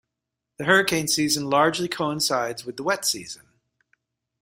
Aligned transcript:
The 0.57 0.63
hurricane 0.65 1.07
season 1.07 1.47
largely 1.47 1.87
coincides 1.87 2.65
with 2.65 2.75
the 2.75 2.81
wet 2.81 3.05
season. 3.05 3.49